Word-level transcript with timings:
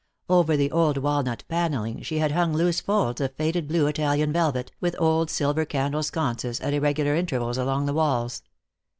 Over 0.27 0.57
the 0.57 0.71
old 0.71 0.97
walnut 0.97 1.43
paneling 1.47 2.01
she 2.01 2.17
had 2.17 2.31
hung 2.31 2.53
loose 2.55 2.81
folds 2.81 3.21
of 3.21 3.35
faded 3.35 3.67
blue 3.67 3.85
Italian 3.85 4.33
velvet, 4.33 4.71
with 4.81 4.95
old 4.97 5.29
silver 5.29 5.63
candle 5.63 6.01
sconces 6.01 6.59
at 6.59 6.73
irregular 6.73 7.13
intervals 7.13 7.59
along 7.59 7.85
the 7.85 7.93
walls. 7.93 8.41